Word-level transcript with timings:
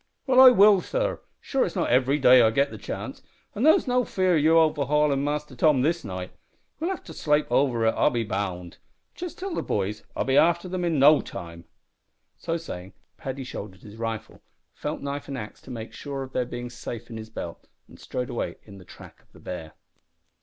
"Well, 0.25 0.41
I 0.41 0.49
will, 0.49 0.81
sor. 0.81 1.21
Sure 1.39 1.63
it's 1.63 1.75
not 1.75 1.91
ivery 1.91 2.17
day 2.17 2.41
I 2.41 2.49
git 2.49 2.71
the 2.71 2.79
chance; 2.79 3.21
an' 3.53 3.61
there's 3.61 3.85
no 3.85 4.03
fear 4.03 4.33
o' 4.33 4.35
ye 4.35 4.49
overhaulin' 4.49 5.23
Mister 5.23 5.55
Tom 5.55 5.83
this 5.83 6.03
night. 6.03 6.31
We'll 6.79 6.89
have 6.89 7.03
to 7.03 7.13
slape 7.13 7.45
over 7.51 7.85
it, 7.85 7.91
I'll 7.95 8.09
be 8.09 8.23
bound. 8.23 8.79
Just 9.13 9.37
tell 9.37 9.53
the 9.53 9.61
boys 9.61 10.01
I'll 10.15 10.23
be 10.23 10.37
after 10.37 10.67
them 10.67 10.83
in 10.83 10.97
no 10.97 11.21
time." 11.21 11.65
So 12.35 12.57
saying 12.57 12.93
Paddy 13.17 13.43
shouldered 13.43 13.83
his 13.83 13.97
rifle, 13.97 14.41
felt 14.73 15.01
knife 15.01 15.27
and 15.27 15.37
axe 15.37 15.61
to 15.61 15.69
make 15.69 15.93
sure 15.93 16.23
of 16.23 16.33
their 16.33 16.45
being 16.45 16.71
safe 16.71 17.11
in 17.11 17.17
his 17.17 17.29
belt, 17.29 17.67
and 17.87 17.99
strode 17.99 18.31
away 18.31 18.55
in 18.63 18.79
the 18.79 18.85
track 18.85 19.21
of 19.21 19.31
the 19.33 19.39
bear. 19.39 19.73